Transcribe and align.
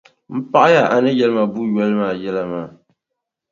M 0.37 0.39
paɣiya 0.51 0.83
a 0.95 0.97
ni 1.03 1.11
yɛli 1.19 1.33
ma 1.37 1.43
buʼ 1.53 1.65
yoli 1.75 1.95
maa 2.01 2.13
yɛla 2.23 2.43
maa. 2.51 2.67